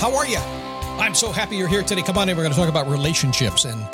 How 0.00 0.16
are 0.16 0.26
you? 0.26 0.38
I'm 0.98 1.14
so 1.14 1.30
happy 1.30 1.56
you're 1.56 1.68
here 1.68 1.82
today. 1.82 2.00
Come 2.00 2.16
on 2.16 2.26
in. 2.30 2.34
We're 2.34 2.42
going 2.42 2.54
to 2.54 2.58
talk 2.58 2.70
about 2.70 2.88
relationships 2.88 3.66
and 3.66 3.86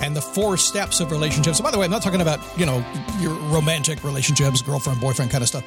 and 0.00 0.16
the 0.16 0.20
four 0.22 0.56
steps 0.56 1.00
of 1.00 1.10
relationships. 1.10 1.58
And 1.58 1.64
by 1.64 1.70
the 1.70 1.78
way, 1.78 1.84
I'm 1.84 1.90
not 1.90 2.00
talking 2.00 2.22
about, 2.22 2.40
you 2.58 2.64
know, 2.64 2.82
your 3.18 3.34
romantic 3.52 4.02
relationships, 4.02 4.62
girlfriend, 4.62 5.02
boyfriend 5.02 5.30
kind 5.30 5.42
of 5.42 5.48
stuff. 5.48 5.62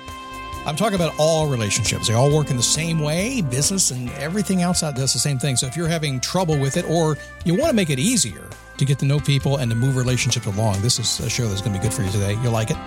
I'm 0.65 0.75
talking 0.75 0.95
about 0.95 1.13
all 1.19 1.45
relationships. 1.45 2.07
They 2.07 2.15
all 2.15 2.35
work 2.35 2.49
in 2.49 2.57
the 2.57 2.63
same 2.63 3.01
way. 3.01 3.41
Business 3.41 3.91
and 3.91 4.09
everything 4.13 4.63
outside 4.63 4.95
does 4.95 5.13
the 5.13 5.19
same 5.19 5.37
thing. 5.37 5.57
So 5.57 5.67
if 5.67 5.77
you're 5.77 5.87
having 5.87 6.19
trouble 6.19 6.57
with 6.57 6.75
it 6.75 6.89
or 6.89 7.15
you 7.45 7.53
want 7.53 7.69
to 7.69 7.75
make 7.75 7.91
it 7.91 7.99
easier 7.99 8.49
to 8.77 8.85
get 8.85 8.97
to 8.97 9.05
know 9.05 9.19
people 9.19 9.57
and 9.57 9.69
to 9.69 9.77
move 9.77 9.95
relationships 9.95 10.47
along, 10.47 10.81
this 10.81 10.97
is 10.97 11.19
a 11.19 11.29
show 11.29 11.47
that's 11.47 11.61
going 11.61 11.73
to 11.73 11.79
be 11.79 11.83
good 11.83 11.93
for 11.93 12.01
you 12.01 12.09
today. 12.09 12.35
You'll 12.41 12.51
like 12.51 12.71
it. 12.71 12.77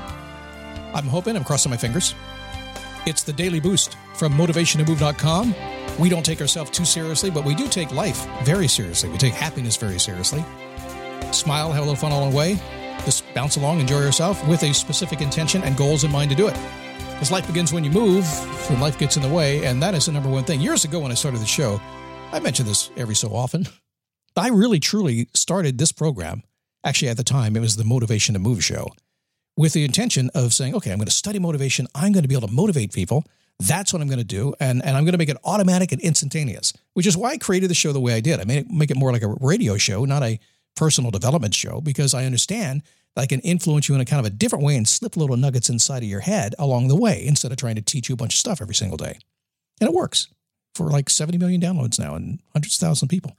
I'm 0.93 1.07
hoping. 1.07 1.37
I'm 1.37 1.45
crossing 1.45 1.71
my 1.71 1.77
fingers. 1.77 2.17
It's 3.07 3.23
the 3.23 3.33
Daily 3.33 3.61
Boost 3.61 3.97
from 4.17 4.33
motivationtomove.com. 4.33 5.76
We 5.99 6.09
don't 6.09 6.25
take 6.25 6.41
ourselves 6.41 6.71
too 6.71 6.85
seriously, 6.85 7.31
but 7.31 7.45
we 7.45 7.55
do 7.55 7.69
take 7.69 7.91
life 7.93 8.27
very 8.45 8.69
seriously. 8.69 9.09
We 9.09 9.17
take 9.17 9.33
happiness 9.33 9.77
very 9.77 9.99
seriously. 9.99 10.45
Smile, 11.33 11.73
have 11.73 11.83
a 11.83 11.87
little 11.87 11.97
fun 11.97 12.13
along 12.13 12.31
the 12.31 12.37
way. 12.37 12.59
Just 13.05 13.25
bounce 13.35 13.57
along, 13.57 13.81
enjoy 13.81 14.01
yourself 14.01 14.47
with 14.47 14.63
a 14.63 14.75
specific 14.75 15.21
intention 15.21 15.63
and 15.63 15.77
goals 15.77 16.05
in 16.05 16.13
mind 16.13 16.31
to 16.31 16.37
do 16.37 16.49
it. 16.49 16.55
Because 17.13 17.31
life 17.31 17.47
begins 17.47 17.73
when 17.73 17.83
you 17.83 17.91
move, 17.91 18.27
when 18.69 18.79
life 18.79 18.99
gets 18.99 19.17
in 19.17 19.23
the 19.23 19.29
way, 19.29 19.65
and 19.65 19.83
that 19.83 19.95
is 19.95 20.05
the 20.05 20.13
number 20.13 20.29
one 20.29 20.45
thing. 20.45 20.61
Years 20.61 20.85
ago, 20.85 21.01
when 21.01 21.11
I 21.11 21.15
started 21.15 21.41
the 21.41 21.47
show, 21.47 21.81
I 22.31 22.41
mention 22.41 22.67
this 22.67 22.91
every 22.97 23.15
so 23.15 23.35
often. 23.35 23.67
I 24.37 24.49
really, 24.49 24.81
truly 24.81 25.29
started 25.33 25.79
this 25.79 25.93
program. 25.93 26.43
Actually, 26.85 27.09
at 27.09 27.17
the 27.17 27.25
time, 27.25 27.57
it 27.57 27.61
was 27.61 27.77
the 27.77 27.85
Motivation 27.85 28.35
to 28.35 28.39
Move 28.39 28.63
show 28.63 28.89
with 29.57 29.73
the 29.73 29.85
intention 29.85 30.31
of 30.35 30.53
saying, 30.53 30.75
okay, 30.75 30.93
I'm 30.93 30.99
going 30.99 31.07
to 31.07 31.11
study 31.11 31.39
motivation. 31.39 31.87
I'm 31.95 32.13
going 32.13 32.23
to 32.23 32.29
be 32.29 32.37
able 32.37 32.49
to 32.49 32.55
motivate 32.55 32.93
people. 32.93 33.25
That's 33.59 33.93
what 33.93 34.03
I'm 34.03 34.09
going 34.09 34.19
to 34.19 34.25
do. 34.25 34.55
And, 34.61 34.85
and 34.85 34.97
I'm 34.97 35.05
going 35.05 35.13
to 35.13 35.19
make 35.19 35.29
it 35.29 35.39
automatic 35.45 35.93
and 35.93 36.01
instantaneous, 36.01 36.73
which 36.95 37.07
is 37.07 37.17
why 37.17 37.31
I 37.31 37.39
created 37.39 37.71
the 37.71 37.75
show 37.75 37.93
the 37.93 38.01
way 38.01 38.15
I 38.15 38.21
did. 38.21 38.41
I 38.41 38.45
made 38.45 38.59
it, 38.59 38.71
make 38.71 38.91
it 38.91 38.97
more 38.97 39.13
like 39.13 39.23
a 39.23 39.35
radio 39.41 39.79
show, 39.79 40.05
not 40.05 40.23
a 40.23 40.39
personal 40.75 41.11
development 41.11 41.55
show, 41.55 41.81
because 41.81 42.13
I 42.13 42.27
understand 42.27 42.83
that 43.15 43.23
I 43.23 43.27
can 43.27 43.41
influence 43.41 43.89
you 43.89 43.95
in 43.95 44.01
a 44.01 44.05
kind 44.05 44.21
of 44.21 44.27
a 44.27 44.35
different 44.35 44.65
way 44.65 44.77
and 44.77 44.87
slip 44.87 45.17
little 45.17 45.37
nuggets 45.37 45.71
inside 45.71 46.03
of 46.03 46.09
your 46.09 46.21
head 46.21 46.55
along 46.59 46.89
the 46.89 46.97
way 46.97 47.25
instead 47.27 47.51
of 47.51 47.57
trying 47.57 47.77
to 47.77 47.83
teach 47.83 48.09
you 48.09 48.13
a 48.13 48.17
bunch 48.17 48.35
of 48.35 48.39
stuff 48.39 48.61
every 48.61 48.75
single 48.75 48.99
day. 48.99 49.19
And 49.81 49.89
it 49.89 49.95
works 49.95 50.29
for 50.75 50.89
like 50.89 51.09
70 51.09 51.39
million 51.39 51.61
downloads 51.61 51.99
now 51.99 52.15
and 52.15 52.41
hundreds 52.53 52.75
of 52.75 52.81
thousands 52.81 53.05
of 53.05 53.09
people. 53.09 53.37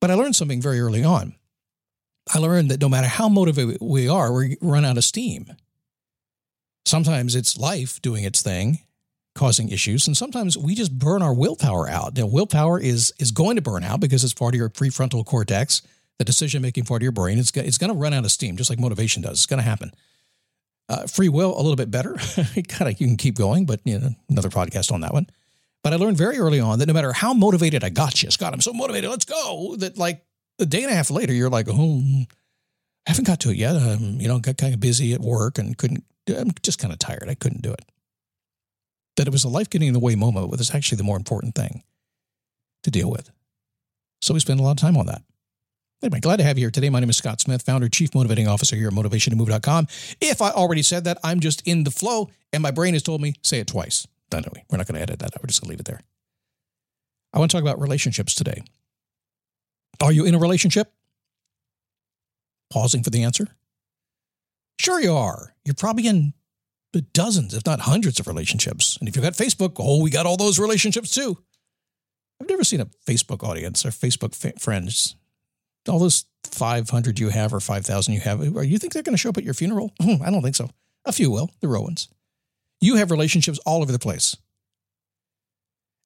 But 0.00 0.10
I 0.10 0.14
learned 0.14 0.36
something 0.36 0.60
very 0.60 0.80
early 0.80 1.02
on. 1.02 1.34
I 2.32 2.38
learned 2.38 2.70
that 2.70 2.80
no 2.80 2.88
matter 2.88 3.06
how 3.06 3.28
motivated 3.28 3.78
we 3.80 4.08
are, 4.08 4.32
we 4.32 4.56
run 4.60 4.84
out 4.84 4.98
of 4.98 5.04
steam. 5.04 5.46
Sometimes 6.86 7.34
it's 7.34 7.58
life 7.58 8.00
doing 8.02 8.24
its 8.24 8.42
thing, 8.42 8.80
causing 9.34 9.70
issues, 9.70 10.06
and 10.06 10.16
sometimes 10.16 10.56
we 10.56 10.74
just 10.74 10.98
burn 10.98 11.22
our 11.22 11.34
willpower 11.34 11.88
out. 11.88 12.16
Now, 12.16 12.26
willpower 12.26 12.78
is 12.78 13.12
is 13.18 13.30
going 13.30 13.56
to 13.56 13.62
burn 13.62 13.84
out 13.84 14.00
because 14.00 14.22
it's 14.24 14.34
part 14.34 14.54
of 14.54 14.58
your 14.58 14.70
prefrontal 14.70 15.24
cortex, 15.24 15.82
the 16.18 16.24
decision 16.24 16.62
making 16.62 16.84
part 16.84 17.02
of 17.02 17.04
your 17.04 17.12
brain. 17.12 17.38
It's 17.38 17.50
it's 17.56 17.78
going 17.78 17.92
to 17.92 17.98
run 17.98 18.12
out 18.12 18.24
of 18.24 18.30
steam, 18.30 18.56
just 18.56 18.70
like 18.70 18.78
motivation 18.78 19.22
does. 19.22 19.38
It's 19.38 19.46
going 19.46 19.62
to 19.62 19.68
happen. 19.68 19.92
Uh, 20.88 21.06
free 21.06 21.30
will 21.30 21.54
a 21.54 21.62
little 21.62 21.76
bit 21.76 21.90
better. 21.90 22.14
kind 22.68 22.92
of 22.92 23.00
you 23.00 23.06
can 23.06 23.16
keep 23.16 23.36
going, 23.36 23.64
but 23.64 23.80
you 23.84 23.98
know 23.98 24.10
another 24.28 24.50
podcast 24.50 24.92
on 24.92 25.00
that 25.00 25.14
one. 25.14 25.26
But 25.82 25.92
I 25.92 25.96
learned 25.96 26.16
very 26.16 26.38
early 26.38 26.60
on 26.60 26.78
that 26.78 26.86
no 26.86 26.94
matter 26.94 27.12
how 27.12 27.34
motivated 27.34 27.84
I 27.84 27.90
got 27.90 28.22
you, 28.22 28.30
Scott, 28.30 28.54
I'm 28.54 28.60
so 28.62 28.72
motivated, 28.72 29.10
let's 29.10 29.26
go. 29.26 29.76
That 29.76 29.98
like 29.98 30.24
a 30.58 30.66
day 30.66 30.82
and 30.82 30.90
a 30.90 30.94
half 30.94 31.10
later, 31.10 31.32
you're 31.32 31.50
like, 31.50 31.66
oh, 31.70 32.02
I 33.06 33.10
haven't 33.10 33.26
got 33.26 33.40
to 33.40 33.50
it 33.50 33.56
yet. 33.56 33.76
Um, 33.76 34.18
you 34.18 34.28
know, 34.28 34.38
got 34.38 34.56
kind 34.56 34.72
of 34.72 34.80
busy 34.80 35.12
at 35.12 35.20
work 35.20 35.58
and 35.58 35.76
couldn't, 35.76 36.04
I'm 36.28 36.52
just 36.62 36.78
kind 36.78 36.92
of 36.92 36.98
tired. 36.98 37.26
I 37.28 37.34
couldn't 37.34 37.62
do 37.62 37.72
it. 37.72 37.84
That 39.16 39.26
it 39.26 39.32
was 39.32 39.44
a 39.44 39.48
life 39.48 39.70
getting 39.70 39.88
in 39.88 39.94
the 39.94 40.00
way 40.00 40.14
moment 40.14 40.50
was 40.50 40.74
actually 40.74 40.96
the 40.96 41.04
more 41.04 41.16
important 41.16 41.54
thing 41.54 41.82
to 42.82 42.90
deal 42.90 43.10
with. 43.10 43.30
So 44.22 44.34
we 44.34 44.40
spend 44.40 44.60
a 44.60 44.62
lot 44.62 44.72
of 44.72 44.76
time 44.78 44.96
on 44.96 45.06
that. 45.06 45.22
Anyway, 46.02 46.20
glad 46.20 46.36
to 46.36 46.44
have 46.44 46.58
you 46.58 46.64
here 46.64 46.70
today. 46.70 46.90
My 46.90 47.00
name 47.00 47.08
is 47.08 47.16
Scott 47.16 47.40
Smith, 47.40 47.62
founder, 47.62 47.88
chief 47.88 48.14
motivating 48.14 48.48
officer 48.48 48.76
here 48.76 48.88
at 48.88 48.94
motivationtomove.com. 48.94 49.86
If 50.20 50.42
I 50.42 50.50
already 50.50 50.82
said 50.82 51.04
that, 51.04 51.18
I'm 51.22 51.40
just 51.40 51.66
in 51.66 51.84
the 51.84 51.90
flow 51.90 52.30
and 52.52 52.62
my 52.62 52.70
brain 52.70 52.94
has 52.94 53.02
told 53.02 53.20
me, 53.20 53.34
say 53.42 53.60
it 53.60 53.66
twice. 53.66 54.06
Anyway, 54.32 54.64
we're 54.68 54.78
not 54.78 54.86
going 54.86 54.96
to 54.96 55.02
edit 55.02 55.20
that. 55.20 55.30
We're 55.40 55.46
just 55.46 55.60
going 55.60 55.68
to 55.68 55.70
leave 55.70 55.80
it 55.80 55.86
there. 55.86 56.00
I 57.32 57.38
want 57.38 57.50
to 57.50 57.56
talk 57.56 57.62
about 57.62 57.80
relationships 57.80 58.34
today. 58.34 58.62
Are 60.02 60.12
you 60.12 60.24
in 60.24 60.34
a 60.34 60.38
relationship? 60.38 60.92
Pausing 62.70 63.02
for 63.02 63.10
the 63.10 63.22
answer. 63.22 63.48
Sure, 64.78 65.00
you 65.00 65.14
are. 65.14 65.54
You're 65.64 65.74
probably 65.74 66.06
in 66.06 66.34
dozens, 67.12 67.54
if 67.54 67.66
not 67.66 67.80
hundreds, 67.80 68.20
of 68.20 68.26
relationships. 68.26 68.96
And 68.98 69.08
if 69.08 69.16
you've 69.16 69.24
got 69.24 69.34
Facebook, 69.34 69.76
oh, 69.78 70.02
we 70.02 70.10
got 70.10 70.26
all 70.26 70.36
those 70.36 70.58
relationships 70.58 71.14
too. 71.14 71.38
I've 72.40 72.48
never 72.48 72.64
seen 72.64 72.80
a 72.80 72.86
Facebook 73.06 73.46
audience 73.46 73.84
or 73.84 73.90
Facebook 73.90 74.34
fa- 74.34 74.58
friends. 74.58 75.16
All 75.88 75.98
those 75.98 76.24
500 76.44 77.18
you 77.18 77.28
have 77.28 77.52
or 77.52 77.60
5,000 77.60 78.14
you 78.14 78.20
have, 78.20 78.42
you 78.42 78.78
think 78.78 78.92
they're 78.92 79.02
going 79.02 79.14
to 79.14 79.18
show 79.18 79.28
up 79.30 79.38
at 79.38 79.44
your 79.44 79.54
funeral? 79.54 79.92
I 80.00 80.30
don't 80.30 80.42
think 80.42 80.56
so. 80.56 80.70
A 81.04 81.12
few 81.12 81.30
will, 81.30 81.50
the 81.60 81.68
Rowans. 81.68 82.08
You 82.80 82.96
have 82.96 83.10
relationships 83.10 83.58
all 83.66 83.82
over 83.82 83.92
the 83.92 83.98
place. 83.98 84.36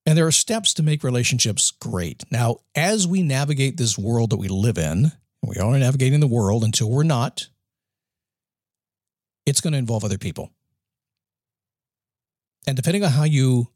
And 0.06 0.16
there 0.16 0.26
are 0.26 0.32
steps 0.32 0.72
to 0.74 0.82
make 0.82 1.04
relationships 1.04 1.70
great. 1.70 2.24
Now, 2.30 2.58
as 2.74 3.06
we 3.06 3.22
navigate 3.22 3.76
this 3.76 3.98
world 3.98 4.30
that 4.30 4.38
we 4.38 4.48
live 4.48 4.78
in, 4.78 5.12
we 5.42 5.56
are 5.56 5.78
navigating 5.78 6.20
the 6.20 6.26
world 6.26 6.64
until 6.64 6.90
we're 6.90 7.02
not, 7.02 7.48
it's 9.48 9.60
going 9.60 9.72
to 9.72 9.78
involve 9.78 10.04
other 10.04 10.18
people. 10.18 10.50
And 12.66 12.76
depending 12.76 13.02
on 13.02 13.10
how 13.10 13.24
you 13.24 13.68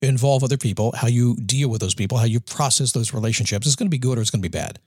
involve 0.00 0.42
other 0.42 0.56
people, 0.56 0.92
how 0.96 1.08
you 1.08 1.36
deal 1.36 1.68
with 1.68 1.80
those 1.80 1.94
people, 1.94 2.16
how 2.18 2.24
you 2.24 2.40
process 2.40 2.92
those 2.92 3.12
relationships, 3.12 3.66
it's 3.66 3.76
going 3.76 3.88
to 3.88 3.90
be 3.90 3.98
good 3.98 4.16
or 4.16 4.22
it's 4.22 4.30
going 4.30 4.42
to 4.42 4.48
be 4.48 4.58
bad. 4.58 4.78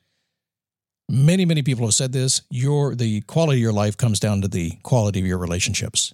Many, 1.08 1.46
many 1.46 1.62
people 1.62 1.86
have 1.86 1.94
said 1.94 2.12
this. 2.12 2.42
Your 2.50 2.96
the 2.96 3.22
quality 3.22 3.60
of 3.60 3.64
your 3.64 3.74
life 3.74 3.98
comes 3.98 4.20
down 4.20 4.42
to 4.42 4.48
the 4.48 4.72
quality 4.82 5.20
of 5.20 5.28
your 5.28 5.38
relationships. 5.38 6.14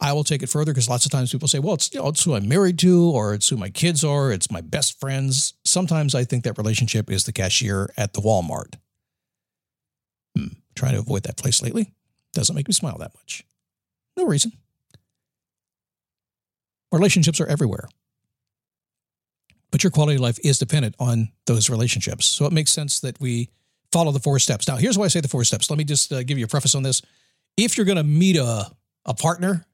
I 0.00 0.14
will 0.14 0.24
take 0.24 0.42
it 0.42 0.48
further 0.48 0.72
because 0.72 0.88
lots 0.88 1.04
of 1.04 1.12
times 1.12 1.30
people 1.30 1.46
say, 1.46 1.58
well, 1.58 1.74
it's, 1.74 1.92
you 1.92 2.00
know, 2.00 2.08
it's 2.08 2.24
who 2.24 2.34
I'm 2.34 2.48
married 2.48 2.78
to, 2.78 3.04
or 3.10 3.34
it's 3.34 3.50
who 3.50 3.58
my 3.58 3.68
kids 3.68 4.02
are, 4.02 4.32
it's 4.32 4.50
my 4.50 4.62
best 4.62 4.98
friends. 4.98 5.52
Sometimes 5.64 6.14
I 6.14 6.24
think 6.24 6.42
that 6.44 6.56
relationship 6.56 7.10
is 7.10 7.24
the 7.24 7.32
cashier 7.32 7.92
at 7.98 8.14
the 8.14 8.22
Walmart. 8.22 8.76
Hmm, 10.34 10.54
trying 10.74 10.94
to 10.94 11.00
avoid 11.00 11.24
that 11.24 11.36
place 11.36 11.60
lately. 11.60 11.92
Doesn't 12.32 12.56
make 12.56 12.66
me 12.66 12.72
smile 12.72 12.96
that 12.98 13.12
much. 13.14 13.44
No 14.16 14.26
reason. 14.26 14.52
Relationships 16.92 17.40
are 17.40 17.46
everywhere. 17.46 17.88
But 19.70 19.84
your 19.84 19.90
quality 19.90 20.16
of 20.16 20.20
life 20.20 20.38
is 20.42 20.58
dependent 20.58 20.96
on 20.98 21.30
those 21.46 21.70
relationships. 21.70 22.26
So 22.26 22.44
it 22.44 22.52
makes 22.52 22.72
sense 22.72 23.00
that 23.00 23.20
we 23.20 23.50
follow 23.92 24.12
the 24.12 24.18
four 24.18 24.38
steps. 24.38 24.66
Now, 24.66 24.76
here's 24.76 24.98
why 24.98 25.04
I 25.04 25.08
say 25.08 25.20
the 25.20 25.28
four 25.28 25.44
steps. 25.44 25.70
Let 25.70 25.78
me 25.78 25.84
just 25.84 26.12
uh, 26.12 26.22
give 26.22 26.38
you 26.38 26.44
a 26.44 26.48
preface 26.48 26.74
on 26.74 26.82
this. 26.82 27.02
If 27.56 27.76
you're 27.76 27.86
going 27.86 27.96
to 27.96 28.04
meet 28.04 28.36
a, 28.36 28.70
a 29.04 29.14
partner, 29.14 29.64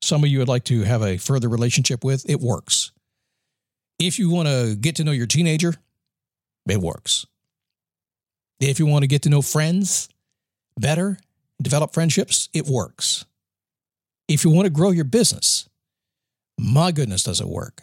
some 0.00 0.24
of 0.24 0.30
you 0.30 0.38
would 0.38 0.48
like 0.48 0.64
to 0.64 0.82
have 0.82 1.02
a 1.02 1.18
further 1.18 1.48
relationship 1.48 2.04
with, 2.04 2.28
it 2.28 2.40
works. 2.40 2.92
If 3.98 4.18
you 4.18 4.30
want 4.30 4.48
to 4.48 4.74
get 4.74 4.96
to 4.96 5.04
know 5.04 5.12
your 5.12 5.26
teenager, 5.26 5.74
it 6.68 6.78
works. 6.78 7.26
If 8.60 8.78
you 8.78 8.86
want 8.86 9.02
to 9.02 9.08
get 9.08 9.22
to 9.22 9.28
know 9.28 9.42
friends 9.42 10.08
better, 10.78 11.18
develop 11.60 11.92
friendships, 11.92 12.48
it 12.52 12.66
works. 12.66 13.24
If 14.32 14.44
you 14.44 14.50
want 14.50 14.64
to 14.64 14.70
grow 14.70 14.90
your 14.90 15.04
business, 15.04 15.68
my 16.58 16.90
goodness, 16.90 17.22
does 17.22 17.40
it 17.40 17.46
work. 17.46 17.82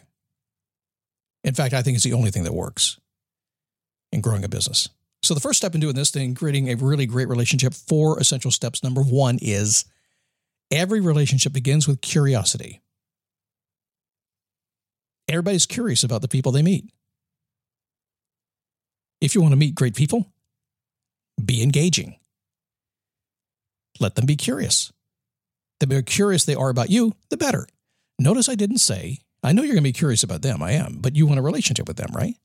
In 1.44 1.54
fact, 1.54 1.74
I 1.74 1.82
think 1.82 1.94
it's 1.94 2.04
the 2.04 2.12
only 2.12 2.30
thing 2.30 2.42
that 2.42 2.52
works 2.52 2.98
in 4.10 4.20
growing 4.20 4.42
a 4.42 4.48
business. 4.48 4.88
So, 5.22 5.32
the 5.34 5.40
first 5.40 5.58
step 5.58 5.74
in 5.74 5.80
doing 5.80 5.94
this 5.94 6.10
thing, 6.10 6.34
creating 6.34 6.68
a 6.68 6.74
really 6.74 7.06
great 7.06 7.28
relationship, 7.28 7.72
four 7.72 8.18
essential 8.18 8.50
steps. 8.50 8.82
Number 8.82 9.02
one 9.02 9.38
is 9.40 9.84
every 10.72 11.00
relationship 11.00 11.52
begins 11.52 11.86
with 11.86 12.00
curiosity. 12.00 12.80
Everybody's 15.28 15.66
curious 15.66 16.02
about 16.02 16.20
the 16.22 16.28
people 16.28 16.50
they 16.50 16.62
meet. 16.62 16.90
If 19.20 19.34
you 19.34 19.40
want 19.40 19.52
to 19.52 19.56
meet 19.56 19.76
great 19.76 19.94
people, 19.94 20.32
be 21.42 21.62
engaging. 21.62 22.16
Let 24.00 24.16
them 24.16 24.26
be 24.26 24.36
curious. 24.36 24.92
The 25.80 25.86
more 25.86 26.02
curious 26.02 26.44
they 26.44 26.54
are 26.54 26.68
about 26.68 26.90
you, 26.90 27.14
the 27.30 27.36
better. 27.36 27.66
Notice 28.18 28.48
I 28.48 28.54
didn't 28.54 28.78
say, 28.78 29.18
I 29.42 29.52
know 29.52 29.62
you're 29.62 29.74
going 29.74 29.82
to 29.82 29.88
be 29.88 29.92
curious 29.92 30.22
about 30.22 30.42
them. 30.42 30.62
I 30.62 30.72
am, 30.72 30.98
but 31.00 31.16
you 31.16 31.26
want 31.26 31.38
a 31.38 31.42
relationship 31.42 31.88
with 31.88 31.96
them, 31.96 32.10
right? 32.14 32.36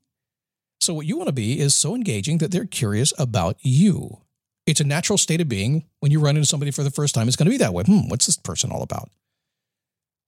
So, 0.79 0.93
what 0.93 1.05
you 1.05 1.17
want 1.17 1.27
to 1.27 1.33
be 1.33 1.59
is 1.59 1.75
so 1.75 1.95
engaging 1.95 2.37
that 2.39 2.51
they're 2.51 2.65
curious 2.65 3.13
about 3.17 3.57
you. 3.61 4.21
It's 4.65 4.79
a 4.79 4.85
natural 4.85 5.17
state 5.17 5.41
of 5.41 5.49
being 5.49 5.85
when 5.99 6.11
you 6.11 6.19
run 6.19 6.37
into 6.37 6.47
somebody 6.47 6.71
for 6.71 6.83
the 6.83 6.91
first 6.91 7.13
time. 7.13 7.27
It's 7.27 7.37
going 7.37 7.45
to 7.45 7.51
be 7.51 7.57
that 7.57 7.73
way. 7.73 7.83
Hmm, 7.83 8.07
what's 8.07 8.25
this 8.25 8.37
person 8.37 8.71
all 8.71 8.81
about? 8.81 9.09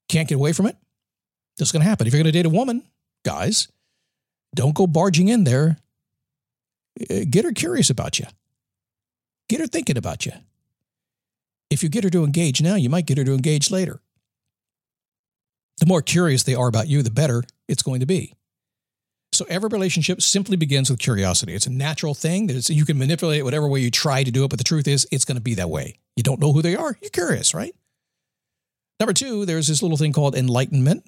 Can't 0.10 0.28
get 0.28 0.36
away 0.36 0.54
from 0.54 0.68
it? 0.68 0.76
This 1.58 1.70
is 1.70 1.72
going 1.72 1.82
to 1.82 1.90
happen. 1.90 2.08
If 2.08 2.14
you're 2.14 2.22
going 2.22 2.32
to 2.32 2.38
date 2.38 2.46
a 2.46 2.50
woman, 2.50 2.84
guys, 3.26 3.68
don't 4.56 4.76
go 4.76 4.86
barging 4.88 5.28
in 5.28 5.44
there. 5.44 5.78
Uh, 7.10 7.26
get 7.30 7.46
her 7.46 7.52
curious 7.52 7.90
about 7.90 8.20
you, 8.20 8.26
get 9.50 9.60
her 9.60 9.68
thinking 9.68 9.98
about 9.98 10.26
you. 10.26 10.34
If 11.70 11.84
you 11.84 11.90
get 11.90 12.04
her 12.04 12.10
to 12.10 12.24
engage 12.24 12.62
now, 12.62 12.76
you 12.76 12.90
might 12.90 13.06
get 13.06 13.18
her 13.18 13.24
to 13.24 13.34
engage 13.34 13.72
later. 13.72 14.02
The 15.80 15.86
more 15.86 16.02
curious 16.02 16.44
they 16.44 16.56
are 16.56 16.68
about 16.68 16.88
you, 16.88 17.04
the 17.04 17.12
better 17.12 17.44
it's 17.68 17.84
going 17.84 18.00
to 18.00 18.06
be. 18.06 18.34
So 19.34 19.46
every 19.50 19.70
relationship 19.70 20.22
simply 20.22 20.56
begins 20.56 20.90
with 20.90 21.00
curiosity. 21.00 21.54
It's 21.54 21.68
a 21.68 21.72
natural 21.72 22.14
thing 22.14 22.48
that 22.48 22.70
you 22.70 22.86
can 22.86 22.98
manipulate 22.98 23.40
it 23.40 23.44
whatever 23.44 23.68
way 23.68 23.82
you 23.82 23.92
try 23.92 24.24
to 24.24 24.32
do 24.32 24.44
it, 24.46 24.50
but 24.50 24.58
the 24.58 24.64
truth 24.64 24.88
is 24.88 25.08
it's 25.12 25.26
going 25.26 25.36
to 25.36 25.42
be 25.42 25.56
that 25.56 25.70
way. 25.70 26.00
You 26.16 26.24
don't 26.24 26.40
know 26.40 26.54
who 26.54 26.62
they 26.62 26.76
are, 26.76 26.98
you're 27.02 27.12
curious, 27.12 27.54
right? 27.54 27.76
Number 29.00 29.14
two, 29.14 29.46
there's 29.46 29.68
this 29.68 29.84
little 29.84 29.98
thing 29.98 30.14
called 30.14 30.36
enlightenment. 30.36 31.06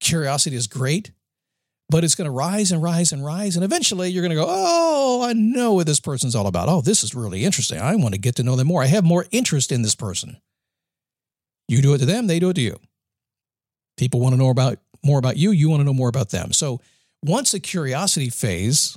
Curiosity 0.00 0.56
is 0.56 0.66
great, 0.66 1.10
but 1.90 2.04
it's 2.04 2.14
going 2.14 2.26
to 2.26 2.30
rise 2.30 2.70
and 2.70 2.82
rise 2.82 3.12
and 3.12 3.24
rise. 3.24 3.56
And 3.56 3.64
eventually 3.64 4.08
you're 4.08 4.22
going 4.22 4.30
to 4.30 4.36
go, 4.36 4.46
Oh, 4.48 5.22
I 5.28 5.32
know 5.32 5.74
what 5.74 5.86
this 5.86 6.00
person's 6.00 6.36
all 6.36 6.46
about. 6.46 6.68
Oh, 6.68 6.80
this 6.80 7.02
is 7.02 7.14
really 7.14 7.44
interesting. 7.44 7.80
I 7.80 7.96
want 7.96 8.14
to 8.14 8.20
get 8.20 8.36
to 8.36 8.42
know 8.42 8.56
them 8.56 8.68
more. 8.68 8.82
I 8.82 8.86
have 8.86 9.04
more 9.04 9.26
interest 9.30 9.72
in 9.72 9.82
this 9.82 9.94
person. 9.94 10.36
You 11.68 11.82
do 11.82 11.94
it 11.94 11.98
to 11.98 12.06
them, 12.06 12.26
they 12.26 12.38
do 12.38 12.50
it 12.50 12.54
to 12.54 12.60
you. 12.60 12.76
People 13.96 14.20
want 14.20 14.32
to 14.32 14.38
know 14.38 14.50
about 14.50 14.78
more 15.04 15.18
about 15.18 15.36
you, 15.36 15.50
you 15.50 15.68
want 15.68 15.80
to 15.80 15.84
know 15.84 15.92
more 15.92 16.08
about 16.08 16.30
them. 16.30 16.52
So 16.52 16.80
once 17.22 17.52
the 17.52 17.60
curiosity 17.60 18.30
phase, 18.30 18.96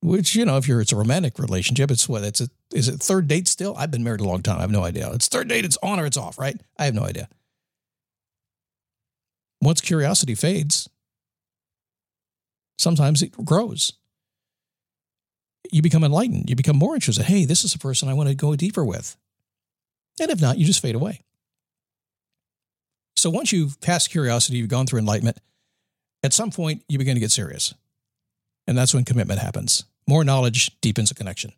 which 0.00 0.34
you 0.34 0.44
know, 0.44 0.56
if 0.56 0.68
you're 0.68 0.80
it's 0.80 0.92
a 0.92 0.96
romantic 0.96 1.38
relationship, 1.38 1.90
it's 1.90 2.08
what 2.08 2.22
it's 2.22 2.40
a 2.40 2.48
is 2.72 2.88
it 2.88 3.00
third 3.00 3.26
date 3.26 3.48
still? 3.48 3.74
I've 3.76 3.90
been 3.90 4.04
married 4.04 4.20
a 4.20 4.24
long 4.24 4.42
time. 4.42 4.58
I 4.58 4.62
have 4.62 4.70
no 4.70 4.84
idea. 4.84 5.10
It's 5.12 5.28
third 5.28 5.48
date, 5.48 5.64
it's 5.64 5.78
on 5.82 5.98
or 5.98 6.06
it's 6.06 6.16
off, 6.16 6.38
right? 6.38 6.60
I 6.78 6.84
have 6.84 6.94
no 6.94 7.04
idea. 7.04 7.28
Once 9.60 9.80
curiosity 9.80 10.34
fades, 10.34 10.88
sometimes 12.78 13.22
it 13.22 13.32
grows. 13.32 13.92
You 15.70 15.82
become 15.82 16.04
enlightened. 16.04 16.48
You 16.48 16.56
become 16.56 16.78
more 16.78 16.94
interested. 16.94 17.24
Hey, 17.24 17.44
this 17.44 17.64
is 17.64 17.74
a 17.74 17.78
person 17.78 18.08
I 18.08 18.14
want 18.14 18.28
to 18.28 18.34
go 18.34 18.56
deeper 18.56 18.84
with. 18.84 19.16
And 20.20 20.30
if 20.30 20.40
not, 20.40 20.58
you 20.58 20.64
just 20.64 20.80
fade 20.80 20.94
away. 20.94 21.20
So 23.16 23.30
once 23.30 23.52
you've 23.52 23.80
passed 23.80 24.10
curiosity, 24.10 24.58
you've 24.58 24.68
gone 24.68 24.86
through 24.86 25.00
enlightenment, 25.00 25.38
at 26.22 26.32
some 26.32 26.50
point 26.50 26.84
you 26.88 26.98
begin 26.98 27.14
to 27.14 27.20
get 27.20 27.32
serious. 27.32 27.74
And 28.66 28.78
that's 28.78 28.94
when 28.94 29.04
commitment 29.04 29.40
happens. 29.40 29.84
More 30.06 30.24
knowledge 30.24 30.70
deepens 30.80 31.10
a 31.10 31.14
connection. 31.14 31.52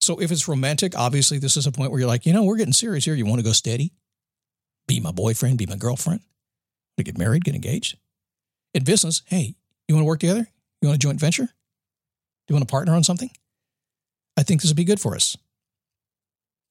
So 0.00 0.20
if 0.20 0.30
it's 0.30 0.48
romantic, 0.48 0.98
obviously 0.98 1.38
this 1.38 1.56
is 1.56 1.66
a 1.66 1.72
point 1.72 1.90
where 1.90 2.00
you're 2.00 2.08
like, 2.08 2.26
you 2.26 2.32
know, 2.32 2.42
we're 2.42 2.56
getting 2.56 2.72
serious 2.72 3.04
here. 3.04 3.14
You 3.14 3.26
want 3.26 3.38
to 3.38 3.44
go 3.44 3.52
steady? 3.52 3.92
Be 4.88 5.00
my 5.00 5.12
boyfriend, 5.12 5.58
be 5.58 5.66
my 5.66 5.76
girlfriend. 5.76 6.20
To 6.96 7.04
get 7.04 7.18
married, 7.18 7.44
get 7.44 7.54
engaged. 7.54 7.96
In 8.74 8.84
business, 8.84 9.22
hey, 9.26 9.54
you 9.90 9.96
want 9.96 10.04
to 10.04 10.08
work 10.08 10.20
together? 10.20 10.46
You 10.80 10.88
want 10.88 10.96
a 10.96 10.98
joint 10.98 11.18
venture? 11.20 11.46
Do 11.46 11.50
you 12.48 12.54
want 12.54 12.66
to 12.66 12.70
partner 12.70 12.94
on 12.94 13.04
something? 13.04 13.30
I 14.36 14.42
think 14.42 14.62
this 14.62 14.70
would 14.70 14.76
be 14.76 14.84
good 14.84 15.00
for 15.00 15.14
us. 15.14 15.36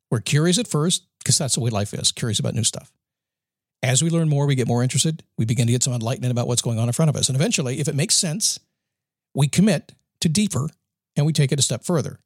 We're 0.09 0.21
curious 0.21 0.57
at 0.57 0.67
first 0.67 1.05
because 1.19 1.37
that's 1.37 1.55
the 1.55 1.61
way 1.61 1.69
life 1.69 1.93
is, 1.93 2.11
curious 2.11 2.39
about 2.39 2.55
new 2.55 2.63
stuff. 2.63 2.91
As 3.83 4.01
we 4.01 4.09
learn 4.09 4.29
more, 4.29 4.45
we 4.45 4.55
get 4.55 4.67
more 4.67 4.83
interested. 4.83 5.23
We 5.37 5.45
begin 5.45 5.67
to 5.67 5.71
get 5.73 5.83
some 5.83 5.93
enlightenment 5.93 6.31
about 6.31 6.47
what's 6.47 6.61
going 6.61 6.79
on 6.79 6.87
in 6.87 6.93
front 6.93 7.09
of 7.09 7.15
us. 7.15 7.29
And 7.29 7.35
eventually, 7.35 7.79
if 7.79 7.87
it 7.87 7.95
makes 7.95 8.15
sense, 8.15 8.59
we 9.35 9.47
commit 9.47 9.93
to 10.21 10.29
deeper 10.29 10.69
and 11.15 11.25
we 11.25 11.33
take 11.33 11.51
it 11.51 11.59
a 11.59 11.61
step 11.61 11.83
further. 11.83 12.19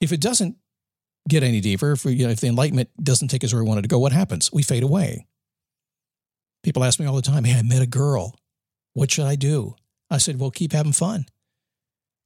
If 0.00 0.12
it 0.12 0.20
doesn't 0.20 0.56
get 1.28 1.42
any 1.42 1.60
deeper, 1.60 1.92
if, 1.92 2.04
we, 2.04 2.14
you 2.14 2.26
know, 2.26 2.32
if 2.32 2.40
the 2.40 2.48
enlightenment 2.48 2.90
doesn't 3.02 3.28
take 3.28 3.44
us 3.44 3.52
where 3.52 3.62
we 3.62 3.68
wanted 3.68 3.82
to 3.82 3.88
go, 3.88 3.98
what 3.98 4.12
happens? 4.12 4.52
We 4.52 4.62
fade 4.62 4.82
away. 4.82 5.26
People 6.62 6.84
ask 6.84 6.98
me 6.98 7.06
all 7.06 7.16
the 7.16 7.22
time, 7.22 7.44
Hey, 7.44 7.58
I 7.58 7.62
met 7.62 7.82
a 7.82 7.86
girl. 7.86 8.36
What 8.94 9.10
should 9.10 9.26
I 9.26 9.36
do? 9.36 9.76
I 10.10 10.18
said, 10.18 10.40
Well, 10.40 10.50
keep 10.50 10.72
having 10.72 10.92
fun. 10.92 11.26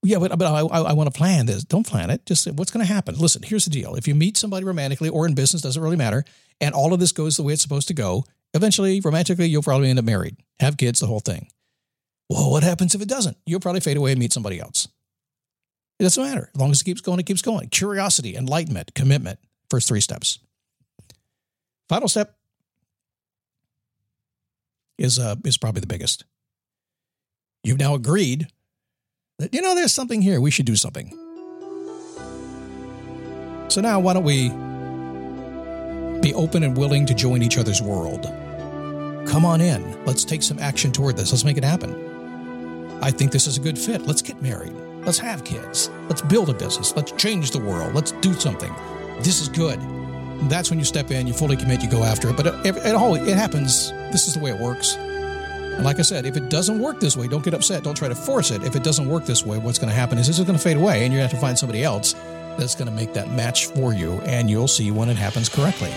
Yeah, 0.02 0.18
but, 0.18 0.38
but 0.38 0.46
I, 0.46 0.60
I, 0.60 0.80
I 0.90 0.92
want 0.92 1.12
to 1.12 1.18
plan 1.18 1.46
this. 1.46 1.64
Don't 1.64 1.86
plan 1.86 2.10
it. 2.10 2.24
Just 2.24 2.46
what's 2.52 2.70
going 2.70 2.86
to 2.86 2.92
happen? 2.92 3.16
Listen, 3.16 3.42
here's 3.42 3.64
the 3.64 3.70
deal. 3.70 3.96
If 3.96 4.06
you 4.06 4.14
meet 4.14 4.36
somebody 4.36 4.64
romantically 4.64 5.08
or 5.08 5.26
in 5.26 5.34
business, 5.34 5.62
doesn't 5.62 5.82
really 5.82 5.96
matter, 5.96 6.24
and 6.60 6.74
all 6.74 6.92
of 6.92 7.00
this 7.00 7.10
goes 7.10 7.36
the 7.36 7.42
way 7.42 7.54
it's 7.54 7.62
supposed 7.62 7.88
to 7.88 7.94
go, 7.94 8.24
eventually, 8.54 9.00
romantically, 9.00 9.48
you'll 9.48 9.62
probably 9.62 9.90
end 9.90 9.98
up 9.98 10.04
married, 10.04 10.36
have 10.60 10.76
kids, 10.76 11.00
the 11.00 11.08
whole 11.08 11.18
thing. 11.18 11.48
Well, 12.28 12.50
what 12.50 12.62
happens 12.62 12.94
if 12.94 13.02
it 13.02 13.08
doesn't? 13.08 13.38
You'll 13.44 13.60
probably 13.60 13.80
fade 13.80 13.96
away 13.96 14.12
and 14.12 14.20
meet 14.20 14.32
somebody 14.32 14.60
else. 14.60 14.86
It 15.98 16.04
doesn't 16.04 16.22
matter. 16.22 16.50
As 16.54 16.60
long 16.60 16.70
as 16.70 16.80
it 16.80 16.84
keeps 16.84 17.00
going, 17.00 17.18
it 17.18 17.26
keeps 17.26 17.42
going. 17.42 17.68
Curiosity, 17.68 18.36
enlightenment, 18.36 18.94
commitment. 18.94 19.40
First 19.68 19.88
three 19.88 20.00
steps. 20.00 20.38
Final 21.88 22.06
step 22.08 22.36
is 24.96 25.18
uh, 25.18 25.36
is 25.44 25.58
probably 25.58 25.80
the 25.80 25.86
biggest. 25.86 26.24
You've 27.64 27.78
now 27.78 27.94
agreed 27.94 28.48
that 29.38 29.52
you 29.52 29.60
know 29.60 29.74
there's 29.74 29.92
something 29.92 30.22
here. 30.22 30.40
We 30.40 30.50
should 30.50 30.66
do 30.66 30.76
something. 30.76 31.10
So 33.68 33.80
now, 33.80 34.00
why 34.00 34.14
don't 34.14 34.24
we 34.24 34.48
be 36.20 36.34
open 36.34 36.62
and 36.62 36.76
willing 36.76 37.06
to 37.06 37.14
join 37.14 37.42
each 37.42 37.58
other's 37.58 37.82
world? 37.82 38.24
Come 39.28 39.44
on 39.44 39.60
in. 39.60 40.04
Let's 40.04 40.24
take 40.24 40.42
some 40.42 40.58
action 40.58 40.90
toward 40.90 41.16
this. 41.16 41.32
Let's 41.32 41.44
make 41.44 41.58
it 41.58 41.64
happen. 41.64 42.98
I 43.02 43.10
think 43.10 43.30
this 43.30 43.46
is 43.46 43.58
a 43.58 43.60
good 43.60 43.78
fit. 43.78 44.02
Let's 44.02 44.22
get 44.22 44.40
married. 44.40 44.72
Let's 45.04 45.18
have 45.18 45.44
kids. 45.44 45.90
Let's 46.08 46.22
build 46.22 46.48
a 46.48 46.54
business. 46.54 46.96
Let's 46.96 47.12
change 47.12 47.50
the 47.50 47.60
world. 47.60 47.94
Let's 47.94 48.12
do 48.12 48.32
something. 48.32 48.74
This 49.20 49.40
is 49.40 49.48
good. 49.48 49.78
That's 50.48 50.70
when 50.70 50.78
you 50.78 50.84
step 50.84 51.10
in, 51.10 51.26
you 51.26 51.32
fully 51.32 51.56
commit, 51.56 51.82
you 51.82 51.90
go 51.90 52.04
after 52.04 52.28
it. 52.30 52.36
But 52.36 52.46
it, 52.46 52.76
it, 52.76 52.94
all 52.94 53.14
it 53.14 53.36
happens. 53.36 53.90
This 54.12 54.28
is 54.28 54.34
the 54.34 54.40
way 54.40 54.50
it 54.50 54.58
works. 54.58 54.96
And 55.78 55.84
like 55.84 56.00
I 56.00 56.02
said, 56.02 56.26
if 56.26 56.36
it 56.36 56.50
doesn't 56.50 56.80
work 56.80 56.98
this 56.98 57.16
way, 57.16 57.28
don't 57.28 57.44
get 57.44 57.54
upset. 57.54 57.84
Don't 57.84 57.94
try 57.94 58.08
to 58.08 58.14
force 58.16 58.50
it. 58.50 58.64
If 58.64 58.74
it 58.74 58.82
doesn't 58.82 59.08
work 59.08 59.24
this 59.26 59.46
way, 59.46 59.58
what's 59.58 59.78
going 59.78 59.88
to 59.88 59.94
happen 59.94 60.18
is 60.18 60.26
this 60.26 60.40
is 60.40 60.44
going 60.44 60.58
to 60.58 60.62
fade 60.62 60.76
away, 60.76 61.04
and 61.04 61.12
you're 61.12 61.20
going 61.20 61.28
to 61.28 61.34
have 61.34 61.40
to 61.40 61.40
find 61.40 61.56
somebody 61.56 61.84
else 61.84 62.16
that's 62.58 62.74
going 62.74 62.88
to 62.88 62.94
make 62.94 63.14
that 63.14 63.30
match 63.30 63.66
for 63.66 63.92
you, 63.92 64.14
and 64.22 64.50
you'll 64.50 64.66
see 64.66 64.90
when 64.90 65.08
it 65.08 65.16
happens 65.16 65.48
correctly. 65.48 65.94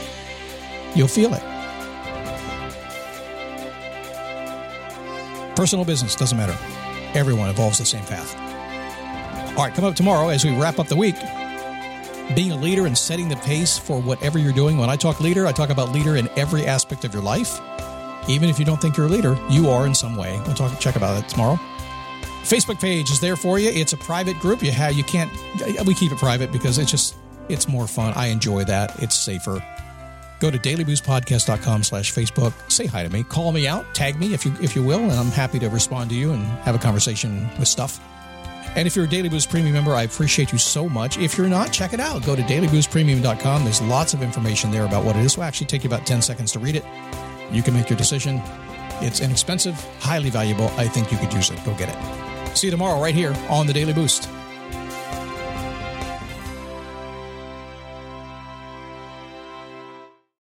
You'll 0.94 1.08
feel 1.08 1.34
it. 1.34 1.42
Personal 5.56 5.84
business 5.84 6.16
doesn't 6.16 6.38
matter. 6.38 6.56
Everyone 7.18 7.50
evolves 7.50 7.80
the 7.80 7.86
same 7.86 8.06
path. 8.06 8.38
All 9.58 9.66
right, 9.66 9.74
come 9.74 9.86
up 9.86 9.96
tomorrow 9.96 10.30
as 10.30 10.46
we 10.46 10.56
wrap 10.56 10.78
up 10.78 10.90
the 10.90 10.96
week. 10.96 11.16
Being 12.36 12.52
a 12.52 12.56
leader 12.56 12.86
and 12.86 12.96
setting 12.96 13.30
the 13.30 13.36
pace 13.38 13.80
for 13.80 14.00
whatever 14.00 14.38
you're 14.38 14.54
doing. 14.54 14.78
When 14.78 14.92
I 14.92 14.96
talk 14.96 15.22
leader, 15.22 15.48
I 15.48 15.52
talk 15.52 15.72
about 15.72 15.92
leader 15.92 16.18
in 16.18 16.30
every 16.38 16.68
aspect 16.68 17.04
of 17.04 17.16
your 17.16 17.24
life. 17.24 17.60
Even 18.28 18.50
if 18.50 18.60
you 18.60 18.66
don't 18.66 18.82
think 18.82 18.98
you're 18.98 19.08
a 19.08 19.10
leader, 19.10 19.38
you 19.50 19.70
are 19.70 19.86
in 19.86 19.96
some 19.96 20.16
way. 20.16 20.40
We'll 20.46 20.56
talk 20.56 20.78
check 20.80 20.96
about 20.96 21.22
it 21.22 21.28
tomorrow. 21.30 21.60
Facebook 22.44 22.80
page 22.80 23.12
is 23.12 23.20
there 23.20 23.36
for 23.36 23.60
you. 23.60 23.70
It's 23.70 23.94
a 23.94 23.98
private 23.98 24.40
group. 24.40 24.64
You 24.64 24.72
have 24.72 24.94
you 24.94 25.04
can't 25.04 25.32
we 25.86 25.94
keep 25.94 26.12
it 26.12 26.18
private 26.18 26.52
because 26.52 26.78
it's 26.78 26.92
just 26.92 27.16
it's 27.50 27.68
more 27.68 27.88
fun. 27.88 28.14
I 28.16 28.28
enjoy 28.28 28.64
that. 28.66 29.02
It's 29.02 29.16
safer. 29.16 29.64
Go 30.40 30.50
to 30.50 30.58
dailyboostpodcast.com 30.58 31.84
slash 31.84 32.12
Facebook. 32.12 32.54
Say 32.72 32.88
hi 32.88 33.04
to 33.04 33.10
me. 33.10 33.24
Call 33.24 33.52
me 33.52 33.68
out. 33.68 33.94
Tag 33.94 34.20
me 34.20 34.34
if 34.34 34.44
you 34.44 34.54
if 34.62 34.76
you 34.76 34.84
will, 34.84 35.00
and 35.00 35.12
I'm 35.12 35.28
happy 35.28 35.60
to 35.60 35.70
respond 35.70 36.10
to 36.10 36.16
you 36.16 36.32
and 36.34 36.44
have 36.64 36.74
a 36.74 36.80
conversation 36.80 37.48
with 37.60 37.68
stuff. 37.68 38.00
And 38.76 38.88
if 38.88 38.96
you're 38.96 39.06
a 39.06 39.10
Daily 39.10 39.28
Boost 39.28 39.50
Premium 39.50 39.74
member, 39.74 39.94
I 39.94 40.04
appreciate 40.04 40.52
you 40.52 40.58
so 40.58 40.88
much. 40.88 41.18
If 41.18 41.38
you're 41.38 41.50
not, 41.50 41.74
check 41.74 41.94
it 41.94 42.00
out. 42.00 42.26
Go 42.26 42.36
to 42.36 42.42
dailyboostpremium.com. 42.42 43.64
There's 43.66 43.82
lots 43.82 44.14
of 44.14 44.24
information 44.24 44.72
there 44.72 44.86
about 44.86 45.04
what 45.04 45.16
it 45.18 45.26
is. 45.26 45.34
It 45.34 45.38
will 45.38 45.44
actually 45.44 45.68
take 45.68 45.84
you 45.84 45.90
about 45.90 46.08
10 46.08 46.22
seconds 46.22 46.54
to 46.54 46.60
read 46.60 46.78
it. 46.78 46.86
You 47.52 47.64
can 47.64 47.74
make 47.74 47.90
your 47.90 47.98
decision. 47.98 48.42
It's 49.02 49.20
inexpensive, 49.20 49.76
highly 50.00 50.30
valuable. 50.30 50.68
I 50.78 50.88
think 50.88 51.12
you 51.12 51.18
could 51.18 51.34
use 51.34 51.50
it. 51.50 51.64
Go 51.66 51.74
get 51.76 51.90
it. 51.90 52.58
See 52.58 52.68
you 52.68 52.72
tomorrow 52.72 53.02
right 53.02 53.16
here 53.16 53.36
on 53.50 53.68
the 53.68 53.74
Daily 53.74 53.94
Boost. 53.94 54.30